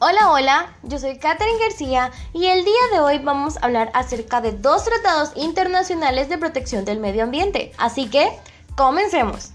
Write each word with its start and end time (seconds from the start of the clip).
Hola, 0.00 0.30
hola, 0.30 0.76
yo 0.84 1.00
soy 1.00 1.18
Katherine 1.18 1.58
García 1.58 2.12
y 2.32 2.46
el 2.46 2.64
día 2.64 2.80
de 2.92 3.00
hoy 3.00 3.18
vamos 3.18 3.56
a 3.56 3.66
hablar 3.66 3.90
acerca 3.94 4.40
de 4.40 4.52
dos 4.52 4.84
tratados 4.84 5.32
internacionales 5.34 6.28
de 6.28 6.38
protección 6.38 6.84
del 6.84 7.00
medio 7.00 7.24
ambiente. 7.24 7.72
Así 7.78 8.08
que, 8.08 8.38
comencemos. 8.76 9.50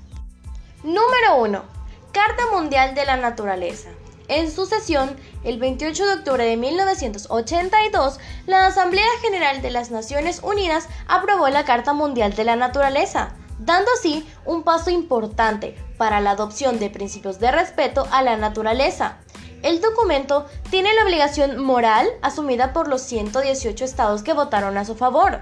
Número 0.83 1.37
1. 1.37 1.63
Carta 2.11 2.43
Mundial 2.51 2.93
de 2.93 3.05
la 3.05 3.15
Naturaleza. 3.15 3.91
En 4.27 4.51
su 4.51 4.65
sesión, 4.65 5.15
el 5.45 5.59
28 5.59 6.07
de 6.07 6.13
octubre 6.15 6.43
de 6.43 6.57
1982, 6.57 8.19
la 8.45 8.65
Asamblea 8.65 9.07
General 9.21 9.61
de 9.61 9.71
las 9.71 9.91
Naciones 9.91 10.41
Unidas 10.43 10.89
aprobó 11.07 11.47
la 11.47 11.63
Carta 11.63 11.93
Mundial 11.93 12.35
de 12.35 12.43
la 12.43 12.57
Naturaleza, 12.57 13.33
dando 13.59 13.89
así 13.97 14.29
un 14.43 14.63
paso 14.63 14.89
importante 14.89 15.77
para 15.97 16.19
la 16.19 16.31
adopción 16.31 16.79
de 16.79 16.89
principios 16.89 17.39
de 17.39 17.49
respeto 17.49 18.05
a 18.11 18.21
la 18.23 18.35
naturaleza. 18.35 19.22
El 19.63 19.79
documento 19.79 20.45
tiene 20.69 20.93
la 20.93 21.05
obligación 21.05 21.63
moral 21.63 22.05
asumida 22.21 22.73
por 22.73 22.89
los 22.89 23.01
118 23.01 23.85
estados 23.85 24.21
que 24.21 24.33
votaron 24.33 24.77
a 24.77 24.83
su 24.83 24.93
favor. 24.93 25.39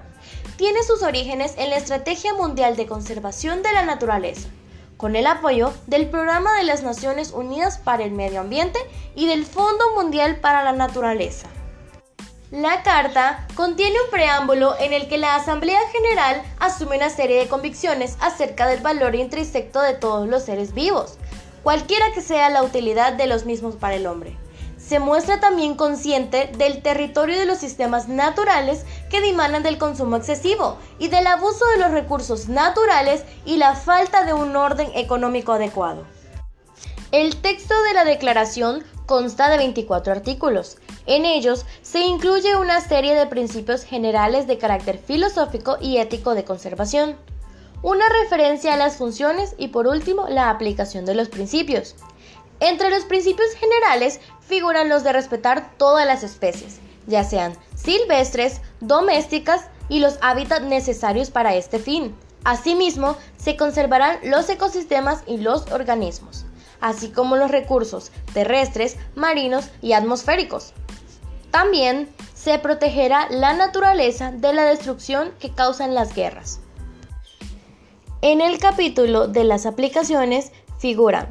Tiene 0.58 0.84
sus 0.84 1.02
orígenes 1.02 1.56
en 1.58 1.72
la 1.72 1.78
Estrategia 1.78 2.36
Mundial 2.36 2.76
de 2.76 2.86
Conservación 2.86 3.64
de 3.64 3.74
la 3.74 3.84
Naturaleza, 3.84 4.48
con 4.96 5.16
el 5.16 5.26
apoyo 5.26 5.74
del 5.88 6.08
Programa 6.08 6.56
de 6.58 6.66
las 6.66 6.84
Naciones 6.84 7.32
Unidas 7.32 7.80
para 7.80 8.04
el 8.04 8.12
Medio 8.12 8.42
Ambiente 8.42 8.78
y 9.16 9.26
del 9.26 9.44
Fondo 9.44 9.84
Mundial 9.96 10.36
para 10.36 10.64
la 10.64 10.74
Naturaleza. 10.74 11.48
La 12.52 12.84
carta 12.84 13.48
contiene 13.56 13.96
un 14.04 14.12
preámbulo 14.12 14.76
en 14.78 14.94
el 14.94 15.08
que 15.08 15.18
la 15.18 15.34
Asamblea 15.34 15.80
General 15.92 16.44
asume 16.60 16.98
una 16.98 17.10
serie 17.10 17.40
de 17.40 17.48
convicciones 17.48 18.18
acerca 18.20 18.68
del 18.68 18.82
valor 18.82 19.16
intrínseco 19.16 19.82
de 19.82 19.96
todos 19.96 20.28
los 20.30 20.44
seres 20.44 20.76
vivos, 20.76 21.18
cualquiera 21.64 22.12
que 22.14 22.22
sea 22.22 22.50
la 22.50 22.64
utilidad 22.64 23.14
de 23.14 23.28
los 23.28 23.46
mismos 23.46 23.76
para 23.76 23.96
el 23.96 24.08
hombre. 24.08 24.38
Se 24.78 25.00
muestra 25.00 25.40
también 25.40 25.76
consciente 25.76 26.52
del 26.58 26.82
territorio 26.82 27.38
de 27.40 27.46
los 27.46 27.60
sistemas 27.60 28.08
naturales 28.08 28.84
que 29.10 29.22
dimanan 29.22 29.64
del 29.64 29.78
consumo 29.78 30.18
excesivo 30.18 30.78
y 30.98 31.08
del 31.08 31.28
abuso 31.28 31.66
de 31.68 31.78
los 31.78 31.92
recursos 31.92 32.50
naturales 32.50 33.24
y 33.46 33.58
la 33.58 33.76
falta 33.76 34.26
de 34.26 34.34
un 34.34 34.56
orden 34.56 34.90
económico 34.96 35.54
adecuado. 35.54 36.04
El 37.12 37.36
texto 37.38 37.74
de 37.84 37.94
la 37.94 38.06
declaración 38.06 38.84
consta 39.06 39.50
de 39.50 39.58
24 39.58 40.14
artículos. 40.14 40.78
En 41.06 41.26
ellos 41.26 41.66
se 41.82 42.00
incluye 42.00 42.56
una 42.56 42.80
serie 42.82 43.14
de 43.14 43.28
principios 43.28 43.84
generales 43.84 44.48
de 44.48 44.58
carácter 44.58 44.98
filosófico 44.98 45.78
y 45.82 45.98
ético 45.98 46.34
de 46.36 46.46
conservación 46.46 47.18
una 47.84 48.08
referencia 48.10 48.74
a 48.74 48.78
las 48.78 48.98
funciones 48.98 49.56
y 49.58 49.70
por 49.70 49.88
último 49.88 50.28
la 50.28 50.50
aplicación 50.50 51.06
de 51.06 51.16
los 51.16 51.30
principios. 51.30 51.96
Entre 52.60 52.90
los 52.92 53.06
principios 53.06 53.50
generales 53.54 54.20
figuran 54.40 54.90
los 54.90 55.04
de 55.04 55.14
respetar 55.14 55.72
todas 55.78 56.06
las 56.06 56.24
especies, 56.24 56.80
ya 57.08 57.24
sean 57.24 57.54
silvestres, 57.76 58.62
domésticas 58.80 59.66
y 59.90 60.00
los 60.00 60.18
hábitats 60.22 60.66
necesarios 60.66 61.32
para 61.32 61.56
este 61.56 61.80
fin. 61.80 62.16
Asimismo, 62.44 63.18
se 63.38 63.58
conservarán 63.58 64.20
los 64.24 64.50
ecosistemas 64.50 65.24
y 65.28 65.38
los 65.38 65.72
organismos, 65.72 66.46
así 66.80 67.10
como 67.10 67.36
los 67.36 67.52
recursos 67.52 68.12
terrestres, 68.34 68.98
marinos 69.16 69.70
y 69.82 69.94
atmosféricos. 69.94 70.74
También 71.52 72.10
se 72.34 72.58
protegerá 72.60 73.28
la 73.30 73.54
naturaleza 73.54 74.32
de 74.32 74.54
la 74.54 74.64
destrucción 74.64 75.32
que 75.40 75.52
causan 75.52 75.94
las 75.94 76.16
guerras. 76.16 76.60
En 78.24 78.40
el 78.40 78.60
capítulo 78.60 79.28
de 79.28 79.44
las 79.44 79.66
aplicaciones 79.66 80.52
figuran 80.78 81.28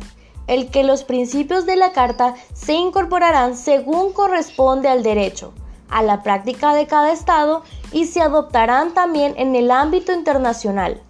el 0.48 0.70
que 0.70 0.82
los 0.82 1.04
principios 1.04 1.64
de 1.64 1.76
la 1.76 1.92
Carta 1.92 2.34
se 2.52 2.74
incorporarán 2.74 3.56
según 3.56 4.12
corresponde 4.12 4.88
al 4.88 5.04
derecho, 5.04 5.52
a 5.88 6.02
la 6.02 6.24
práctica 6.24 6.74
de 6.74 6.88
cada 6.88 7.12
Estado 7.12 7.62
y 7.92 8.06
se 8.06 8.20
adoptarán 8.20 8.92
también 8.92 9.34
en 9.36 9.54
el 9.54 9.70
ámbito 9.70 10.12
internacional. 10.12 11.00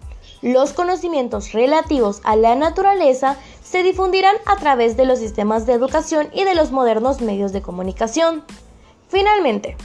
Los 0.43 0.73
conocimientos 0.73 1.51
relativos 1.53 2.21
a 2.23 2.35
la 2.35 2.55
naturaleza 2.55 3.37
se 3.63 3.81
difundirán 3.81 4.35
a 4.45 4.57
través 4.57 4.95
de 4.97 5.05
los 5.05 5.17
sistemas 5.17 5.65
de 5.65 5.73
educación 5.73 6.29
y 6.31 6.43
de 6.43 6.53
los 6.53 6.71
modernos 6.71 7.21
medios 7.21 7.53
de 7.53 7.63
comunicación. 7.63 8.43
Finalmente, 9.07 9.75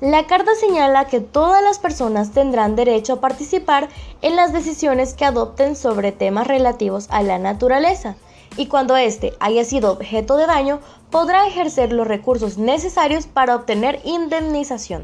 la 0.00 0.26
carta 0.26 0.54
señala 0.54 1.06
que 1.06 1.20
todas 1.20 1.62
las 1.62 1.78
personas 1.78 2.32
tendrán 2.32 2.74
derecho 2.74 3.14
a 3.14 3.20
participar 3.20 3.90
en 4.22 4.34
las 4.34 4.52
decisiones 4.52 5.12
que 5.12 5.26
adopten 5.26 5.76
sobre 5.76 6.10
temas 6.10 6.46
relativos 6.46 7.06
a 7.10 7.22
la 7.22 7.38
naturaleza 7.38 8.16
y 8.56 8.66
cuando 8.66 8.96
éste 8.96 9.34
haya 9.40 9.62
sido 9.62 9.92
objeto 9.92 10.36
de 10.38 10.46
daño 10.46 10.80
podrá 11.10 11.46
ejercer 11.46 11.92
los 11.92 12.06
recursos 12.06 12.56
necesarios 12.56 13.26
para 13.26 13.54
obtener 13.54 14.00
indemnización. 14.04 15.02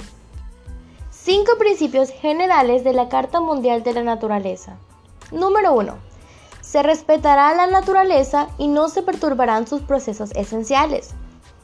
Cinco 1.10 1.58
principios 1.58 2.08
generales 2.08 2.82
de 2.82 2.94
la 2.94 3.10
Carta 3.10 3.40
Mundial 3.40 3.82
de 3.82 3.92
la 3.92 4.02
Naturaleza. 4.02 4.78
Número 5.30 5.74
1. 5.74 5.94
Se 6.62 6.82
respetará 6.82 7.54
la 7.54 7.66
naturaleza 7.66 8.48
y 8.56 8.68
no 8.68 8.88
se 8.88 9.02
perturbarán 9.02 9.66
sus 9.66 9.82
procesos 9.82 10.30
esenciales. 10.32 11.10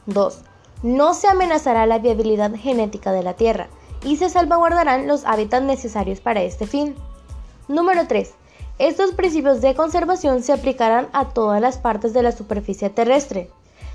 2 0.05 0.52
no 0.83 1.13
se 1.13 1.27
amenazará 1.27 1.85
la 1.85 1.99
viabilidad 1.99 2.53
genética 2.55 3.13
de 3.13 3.23
la 3.23 3.33
Tierra 3.33 3.69
y 4.03 4.17
se 4.17 4.29
salvaguardarán 4.29 5.07
los 5.07 5.25
hábitats 5.25 5.65
necesarios 5.65 6.19
para 6.19 6.43
este 6.43 6.67
fin. 6.67 6.95
Número 7.69 8.05
3. 8.05 8.33
Estos 8.79 9.13
principios 9.13 9.61
de 9.61 9.75
conservación 9.75 10.43
se 10.43 10.51
aplicarán 10.51 11.07
a 11.13 11.29
todas 11.29 11.61
las 11.61 11.77
partes 11.77 12.13
de 12.13 12.21
la 12.21 12.33
superficie 12.33 12.89
terrestre. 12.89 13.49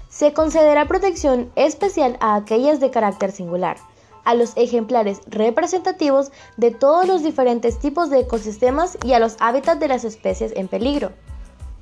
Se 0.09 0.33
concederá 0.33 0.89
protección 0.89 1.53
especial 1.57 2.17
a 2.21 2.37
aquellas 2.37 2.81
de 2.81 2.91
carácter 2.91 3.33
singular, 3.33 3.77
a 4.25 4.35
los 4.35 4.57
ejemplares 4.57 5.21
representativos 5.27 6.33
de 6.57 6.71
todos 6.71 7.07
los 7.07 7.23
diferentes 7.23 7.79
tipos 7.79 8.09
de 8.09 8.21
ecosistemas 8.21 8.97
y 9.05 9.13
a 9.13 9.19
los 9.19 9.37
hábitats 9.41 9.81
de 9.81 9.89
las 9.89 10.05
especies 10.05 10.53
en 10.57 10.69
peligro. 10.69 11.13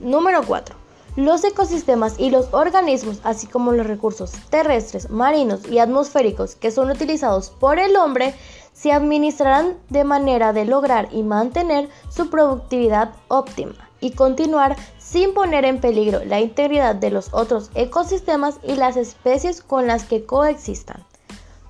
Número 0.01 0.43
4. 0.45 0.86
Los 1.17 1.45
ecosistemas 1.45 2.17
y 2.19 2.29
los 2.29 2.53
organismos, 2.53 3.21
así 3.25 3.47
como 3.47 3.73
los 3.73 3.87
recursos 3.87 4.33
terrestres, 4.51 5.09
marinos 5.09 5.67
y 5.67 5.79
atmosféricos 5.79 6.57
que 6.57 6.71
son 6.71 6.91
utilizados 6.91 7.49
por 7.49 7.79
el 7.79 7.97
hombre, 7.97 8.35
se 8.75 8.93
administrarán 8.93 9.79
de 9.89 10.05
manera 10.05 10.53
de 10.53 10.67
lograr 10.67 11.09
y 11.11 11.23
mantener 11.23 11.89
su 12.11 12.29
productividad 12.29 13.15
óptima 13.29 13.89
y 13.99 14.11
continuar 14.11 14.77
sin 14.99 15.33
poner 15.33 15.65
en 15.65 15.81
peligro 15.81 16.23
la 16.23 16.41
integridad 16.41 16.95
de 16.95 17.11
los 17.11 17.33
otros 17.33 17.71
ecosistemas 17.75 18.61
y 18.63 18.75
las 18.75 18.99
especies 18.99 19.63
con 19.63 19.87
las 19.87 20.05
que 20.05 20.27
coexistan. 20.27 21.03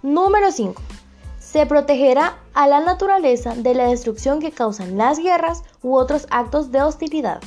Número 0.03 0.51
5. 0.51 0.83
Se 1.39 1.67
protegerá 1.67 2.37
a 2.53 2.67
la 2.67 2.81
naturaleza 2.81 3.55
de 3.55 3.75
la 3.75 3.87
destrucción 3.87 4.41
que 4.41 4.51
causan 4.51 4.99
las 4.99 5.21
guerras 5.21 5.63
u 5.85 5.95
otros 5.95 6.27
actos 6.31 6.73
de 6.73 6.83
hostilidad. 6.83 7.41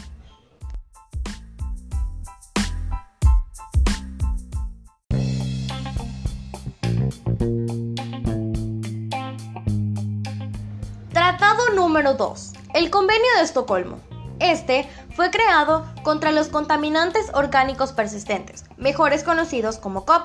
Número 11.76 12.14
2. 12.14 12.54
El 12.74 12.90
Convenio 12.90 13.28
de 13.38 13.44
Estocolmo. 13.44 14.00
Este 14.40 14.90
fue 15.16 15.32
creado 15.32 15.86
contra 16.04 16.32
los 16.32 16.48
contaminantes 16.48 17.30
orgánicos 17.34 17.92
persistentes, 17.92 18.66
mejores 18.78 19.24
conocidos 19.24 19.78
como 19.78 20.06
COP. 20.06 20.24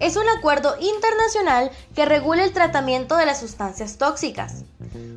Es 0.00 0.16
un 0.16 0.28
acuerdo 0.28 0.76
internacional 0.80 1.70
que 1.94 2.04
regula 2.04 2.44
el 2.44 2.52
tratamiento 2.52 3.16
de 3.16 3.26
las 3.26 3.40
sustancias 3.40 3.96
tóxicas. 3.96 4.64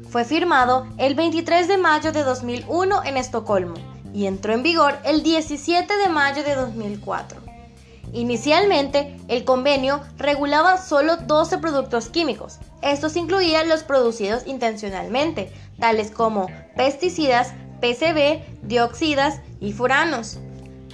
Fue 0.09 0.23
firmado 0.23 0.87
el 0.97 1.15
23 1.15 1.67
de 1.67 1.77
mayo 1.77 2.11
de 2.11 2.23
2001 2.23 3.03
en 3.03 3.17
Estocolmo 3.17 3.75
y 4.13 4.27
entró 4.27 4.53
en 4.53 4.63
vigor 4.63 4.97
el 5.03 5.23
17 5.23 5.97
de 5.97 6.09
mayo 6.09 6.43
de 6.43 6.55
2004. 6.55 7.46
Inicialmente, 8.13 9.17
el 9.27 9.43
convenio 9.43 10.01
regulaba 10.17 10.77
solo 10.77 11.17
12 11.17 11.57
productos 11.57 12.09
químicos. 12.09 12.59
Estos 12.81 13.15
incluían 13.15 13.67
los 13.67 13.83
producidos 13.83 14.47
intencionalmente, 14.47 15.51
tales 15.79 16.11
como 16.11 16.47
pesticidas, 16.75 17.53
PCB, 17.81 18.41
dioxidas 18.63 19.41
y 19.59 19.73
furanos. 19.73 20.39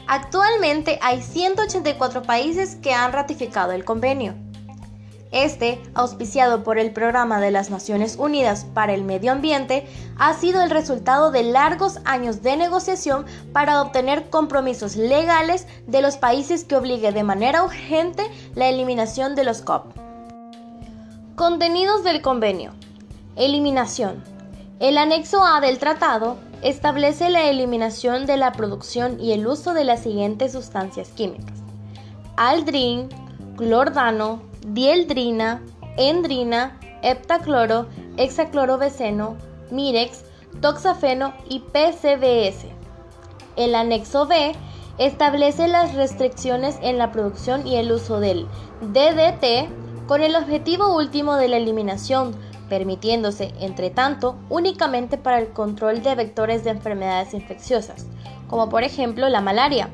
Actualmente 0.07 1.00
hay 1.01 1.21
184 1.21 2.24
países 2.24 2.75
que 2.75 2.94
han 2.94 3.13
ratificado 3.13 3.71
el 3.71 3.86
convenio. 3.86 4.36
Este, 5.34 5.82
auspiciado 5.96 6.64
por 6.64 6.78
el 6.78 6.92
Programa 6.92 7.42
de 7.42 7.50
las 7.50 7.72
Naciones 7.72 8.18
Unidas 8.20 8.68
para 8.76 8.94
el 8.94 9.04
Medio 9.04 9.32
Ambiente, 9.32 9.88
ha 10.20 10.36
sido 10.36 10.62
el 10.62 10.70
resultado 10.70 11.32
de 11.32 11.42
largos 11.42 11.98
años 12.06 12.44
de 12.44 12.56
negociación 12.56 13.26
para 13.52 13.82
obtener 13.82 14.30
compromisos 14.30 14.96
legales 14.96 15.68
de 15.88 16.04
los 16.04 16.18
países 16.18 16.66
que 16.66 16.76
obligue 16.76 17.12
de 17.12 17.24
manera 17.24 17.64
urgente 17.64 18.30
la 18.54 18.70
eliminación 18.70 19.34
de 19.34 19.44
los 19.44 19.64
COP. 19.64 19.88
Contenidos 21.36 22.04
del 22.04 22.22
convenio. 22.22 22.74
Eliminación. 23.36 24.24
El 24.80 25.00
anexo 25.00 25.44
A 25.44 25.62
del 25.62 25.80
tratado 25.80 26.38
establece 26.62 27.32
la 27.32 27.46
eliminación 27.46 28.28
de 28.28 28.38
la 28.38 28.52
producción 28.52 29.20
y 29.20 29.32
el 29.32 29.48
uso 29.48 29.74
de 29.74 29.84
las 29.84 30.04
siguientes 30.04 30.52
sustancias 30.52 31.10
químicas. 31.10 31.58
Aldrin, 32.36 33.10
clordano, 33.58 34.53
dieldrina, 34.65 35.62
endrina, 35.98 36.80
heptacloro, 37.01 37.88
hexacloroveceno, 38.18 39.38
mirex, 39.71 40.24
toxafeno 40.62 41.33
y 41.50 41.60
PCBS. 41.60 42.65
El 43.56 43.75
anexo 43.75 44.25
B 44.25 44.54
establece 44.98 45.68
las 45.68 45.95
restricciones 45.95 46.77
en 46.81 46.98
la 46.98 47.12
producción 47.12 47.68
y 47.68 47.75
el 47.75 47.92
uso 47.92 48.19
del 48.19 48.48
DDT 48.81 50.07
con 50.07 50.21
el 50.21 50.36
objetivo 50.36 50.95
último 50.95 51.36
de 51.36 51.48
la 51.48 51.57
eliminación, 51.57 52.36
permitiéndose, 52.69 53.54
entre 53.60 53.89
tanto, 53.89 54.36
únicamente 54.50 55.18
para 55.18 55.39
el 55.39 55.50
control 55.50 56.04
de 56.04 56.15
vectores 56.15 56.63
de 56.63 56.71
enfermedades 56.71 57.33
infecciosas, 57.33 58.06
como 58.48 58.69
por 58.69 58.83
ejemplo 58.83 59.30
la 59.30 59.42
malaria. 59.42 59.89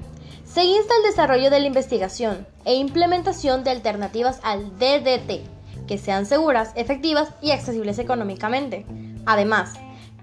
Se 0.51 0.63
insta 0.63 0.95
el 0.97 1.03
desarrollo 1.03 1.51
de 1.51 1.59
la 1.59 1.67
investigación 1.67 2.47
e 2.65 2.73
implementación 2.73 3.63
de 3.63 3.69
alternativas 3.69 4.39
al 4.41 4.79
DDT, 4.79 5.45
que 5.87 5.97
sean 5.99 6.25
seguras, 6.25 6.71
efectivas 6.75 7.29
y 7.39 7.51
accesibles 7.51 7.99
económicamente. 7.99 8.83
Además, 9.27 9.73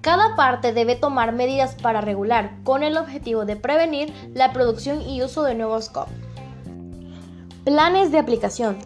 cada 0.00 0.34
parte 0.34 0.73
debe 0.73 0.96
tomar 0.96 1.32
medidas 1.32 1.76
para 1.76 2.00
regular 2.00 2.56
con 2.64 2.82
el 2.82 2.96
objetivo 2.96 3.44
de 3.44 3.55
prevenir 3.55 4.12
la 4.34 4.52
producción 4.52 5.00
y 5.00 5.23
uso 5.23 5.44
de 5.44 5.55
nuevos 5.55 5.90
COP. 5.90 6.08
Planes 7.64 8.11
de 8.11 8.19
aplicación. 8.19 8.79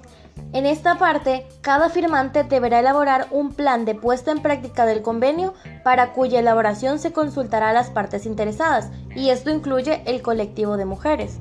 En 0.52 0.66
esta 0.66 0.98
parte, 0.98 1.46
cada 1.60 1.90
firmante 1.90 2.42
deberá 2.42 2.80
elaborar 2.80 3.28
un 3.30 3.52
plan 3.52 3.84
de 3.84 3.94
puesta 3.94 4.32
en 4.32 4.42
práctica 4.42 4.84
del 4.84 5.00
convenio 5.00 5.54
para 5.84 6.12
cuya 6.12 6.40
elaboración 6.40 6.98
se 6.98 7.12
consultará 7.12 7.70
a 7.70 7.72
las 7.72 7.90
partes 7.90 8.26
interesadas, 8.26 8.90
y 9.14 9.30
esto 9.30 9.50
incluye 9.50 10.02
el 10.06 10.22
colectivo 10.22 10.76
de 10.76 10.86
mujeres. 10.86 11.38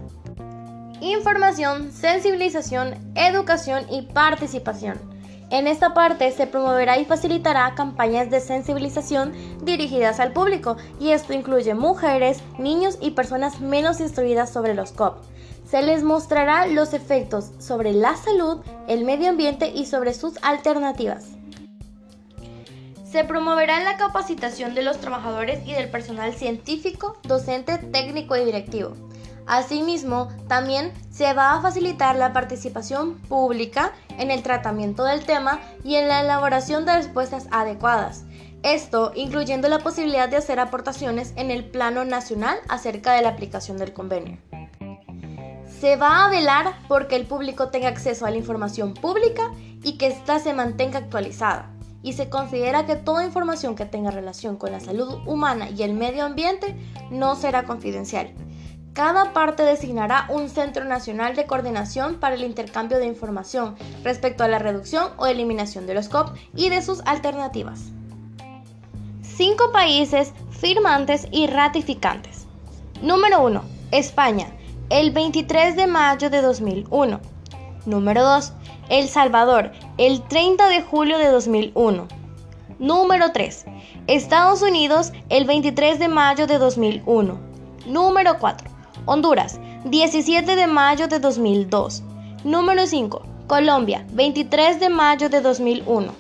Información, 1.01 1.91
sensibilización, 1.91 2.95
educación 3.15 3.85
y 3.89 4.03
participación. 4.03 4.99
En 5.49 5.65
esta 5.65 5.95
parte 5.95 6.31
se 6.31 6.45
promoverá 6.45 6.99
y 6.99 7.05
facilitará 7.05 7.73
campañas 7.73 8.29
de 8.29 8.39
sensibilización 8.39 9.33
dirigidas 9.63 10.19
al 10.19 10.33
público 10.33 10.77
y 10.99 11.09
esto 11.09 11.33
incluye 11.33 11.73
mujeres, 11.73 12.43
niños 12.59 12.99
y 13.01 13.11
personas 13.11 13.59
menos 13.59 13.99
instruidas 13.99 14.51
sobre 14.51 14.75
los 14.75 14.91
COP. 14.91 15.17
Se 15.69 15.83
les 15.83 16.01
mostrará 16.01 16.65
los 16.65 16.93
efectos 16.93 17.51
sobre 17.59 17.93
la 17.93 18.15
salud, 18.15 18.61
el 18.87 19.05
medio 19.05 19.29
ambiente 19.29 19.69
y 19.69 19.85
sobre 19.85 20.15
sus 20.15 20.33
alternativas. 20.41 21.27
Se 23.07 23.23
promoverá 23.23 23.79
la 23.79 23.95
capacitación 23.95 24.73
de 24.73 24.81
los 24.81 24.99
trabajadores 24.99 25.59
y 25.67 25.73
del 25.73 25.91
personal 25.91 26.33
científico, 26.33 27.17
docente, 27.21 27.77
técnico 27.77 28.35
y 28.35 28.45
directivo. 28.45 28.93
Asimismo, 29.45 30.29
también 30.47 30.91
se 31.11 31.33
va 31.33 31.53
a 31.53 31.61
facilitar 31.61 32.15
la 32.15 32.33
participación 32.33 33.19
pública 33.19 33.93
en 34.17 34.31
el 34.31 34.41
tratamiento 34.41 35.03
del 35.03 35.23
tema 35.23 35.59
y 35.83 35.95
en 35.95 36.07
la 36.07 36.21
elaboración 36.21 36.85
de 36.85 36.95
respuestas 36.95 37.47
adecuadas. 37.51 38.23
Esto 38.63 39.11
incluyendo 39.15 39.69
la 39.69 39.79
posibilidad 39.79 40.29
de 40.29 40.37
hacer 40.37 40.59
aportaciones 40.59 41.33
en 41.35 41.51
el 41.51 41.63
plano 41.63 42.05
nacional 42.05 42.57
acerca 42.67 43.13
de 43.13 43.21
la 43.21 43.29
aplicación 43.29 43.77
del 43.77 43.93
convenio. 43.93 44.39
Se 45.79 45.95
va 45.95 46.25
a 46.25 46.29
velar 46.29 46.73
porque 46.87 47.15
el 47.15 47.25
público 47.25 47.69
tenga 47.69 47.87
acceso 47.87 48.25
a 48.25 48.31
la 48.31 48.37
información 48.37 48.93
pública 48.93 49.51
y 49.83 49.97
que 49.97 50.07
ésta 50.07 50.39
se 50.39 50.53
mantenga 50.53 50.99
actualizada. 50.99 51.71
Y 52.01 52.13
se 52.13 52.29
considera 52.29 52.85
que 52.85 52.95
toda 52.95 53.25
información 53.25 53.75
que 53.75 53.85
tenga 53.85 54.11
relación 54.11 54.55
con 54.57 54.71
la 54.71 54.79
salud 54.79 55.19
humana 55.25 55.69
y 55.69 55.83
el 55.83 55.93
medio 55.93 56.25
ambiente 56.25 56.75
no 57.11 57.35
será 57.35 57.63
confidencial 57.63 58.33
cada 58.99 59.31
parte 59.31 59.63
designará 59.63 60.27
un 60.29 60.49
Centro 60.49 60.83
Nacional 60.83 61.33
de 61.33 61.45
Coordinación 61.45 62.19
para 62.19 62.35
el 62.35 62.43
intercambio 62.43 62.97
de 62.97 63.05
información 63.05 63.77
respecto 64.03 64.43
a 64.43 64.49
la 64.49 64.59
reducción 64.59 65.13
o 65.15 65.25
eliminación 65.25 65.87
de 65.87 65.93
los 65.93 66.09
COP 66.09 66.35
y 66.53 66.67
de 66.67 66.81
sus 66.81 67.01
alternativas. 67.05 67.79
Cinco 69.21 69.71
países 69.71 70.33
firmantes 70.51 71.29
y 71.31 71.47
ratificantes. 71.47 72.45
Número 73.01 73.41
1. 73.41 73.63
España, 73.91 74.47
el 74.89 75.11
23 75.11 75.75
de 75.75 75.87
mayo 75.87 76.29
de 76.29 76.41
2001. 76.41 77.19
Número 77.85 78.23
2. 78.23 78.53
El 78.89 79.07
Salvador, 79.07 79.71
el 79.97 80.23
30 80.23 80.67
de 80.67 80.81
julio 80.81 81.19
de 81.19 81.27
2001. 81.27 82.07
Número 82.79 83.31
3. 83.31 83.65
Estados 84.07 84.61
Unidos, 84.63 85.11
el 85.29 85.45
23 85.45 85.99
de 85.99 86.07
mayo 86.07 86.47
de 86.47 86.57
2001. 86.57 87.39
Número 87.85 88.39
4. 88.39 88.67
Honduras, 89.05 89.59
17 89.85 90.55
de 90.55 90.67
mayo 90.67 91.07
de 91.07 91.19
2002. 91.19 92.03
Número 92.43 92.87
5. 92.87 93.21
Colombia, 93.47 94.05
23 94.13 94.79
de 94.79 94.89
mayo 94.89 95.29
de 95.29 95.41
2001. 95.41 96.11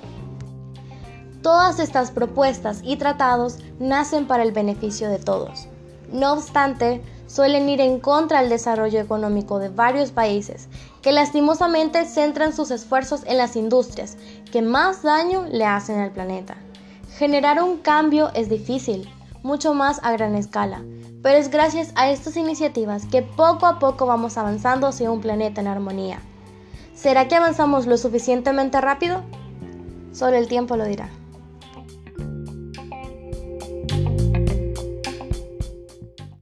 Todas 1.41 1.79
estas 1.79 2.11
propuestas 2.11 2.81
y 2.83 2.97
tratados 2.97 3.59
nacen 3.79 4.27
para 4.27 4.43
el 4.43 4.51
beneficio 4.51 5.09
de 5.09 5.19
todos. 5.19 5.67
No 6.11 6.33
obstante, 6.33 7.01
suelen 7.27 7.69
ir 7.69 7.81
en 7.81 7.99
contra 7.99 8.41
del 8.41 8.49
desarrollo 8.49 8.99
económico 8.99 9.59
de 9.59 9.69
varios 9.69 10.11
países, 10.11 10.67
que 11.01 11.11
lastimosamente 11.11 12.05
centran 12.05 12.53
sus 12.53 12.71
esfuerzos 12.71 13.23
en 13.25 13.37
las 13.37 13.55
industrias 13.55 14.17
que 14.51 14.61
más 14.61 15.03
daño 15.03 15.45
le 15.51 15.65
hacen 15.65 15.99
al 15.99 16.11
planeta. 16.11 16.57
Generar 17.17 17.61
un 17.61 17.77
cambio 17.77 18.31
es 18.33 18.49
difícil, 18.49 19.07
mucho 19.43 19.73
más 19.73 19.99
a 20.03 20.11
gran 20.11 20.35
escala, 20.35 20.81
pero 21.21 21.37
es 21.37 21.51
gracias 21.51 21.91
a 21.95 22.09
estas 22.09 22.37
iniciativas 22.37 23.05
que 23.05 23.21
poco 23.21 23.65
a 23.65 23.77
poco 23.77 24.05
vamos 24.05 24.37
avanzando 24.37 24.87
hacia 24.87 25.11
un 25.11 25.21
planeta 25.21 25.61
en 25.61 25.67
armonía. 25.67 26.19
¿Será 26.95 27.27
que 27.27 27.35
avanzamos 27.35 27.87
lo 27.87 27.97
suficientemente 27.97 28.81
rápido? 28.81 29.21
Solo 30.11 30.37
el 30.37 30.47
tiempo 30.47 30.75
lo 30.75 30.85
dirá. 30.85 31.09